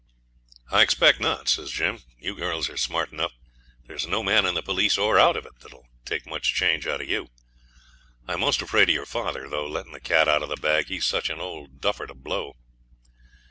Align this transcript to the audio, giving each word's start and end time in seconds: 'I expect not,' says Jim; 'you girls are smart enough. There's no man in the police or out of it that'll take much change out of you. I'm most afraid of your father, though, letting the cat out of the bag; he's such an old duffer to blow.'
'I 0.71 0.81
expect 0.81 1.19
not,' 1.19 1.47
says 1.47 1.69
Jim; 1.69 2.01
'you 2.17 2.33
girls 2.33 2.71
are 2.71 2.75
smart 2.75 3.11
enough. 3.11 3.33
There's 3.85 4.07
no 4.07 4.23
man 4.23 4.47
in 4.47 4.55
the 4.55 4.63
police 4.63 4.97
or 4.97 5.19
out 5.19 5.37
of 5.37 5.45
it 5.45 5.59
that'll 5.59 5.85
take 6.05 6.25
much 6.25 6.55
change 6.55 6.87
out 6.87 7.01
of 7.01 7.07
you. 7.07 7.27
I'm 8.27 8.39
most 8.39 8.63
afraid 8.63 8.89
of 8.89 8.95
your 8.95 9.05
father, 9.05 9.47
though, 9.47 9.67
letting 9.67 9.93
the 9.93 9.99
cat 9.99 10.27
out 10.27 10.41
of 10.41 10.49
the 10.49 10.55
bag; 10.55 10.87
he's 10.87 11.05
such 11.05 11.29
an 11.29 11.39
old 11.39 11.81
duffer 11.81 12.07
to 12.07 12.15
blow.' 12.15 12.55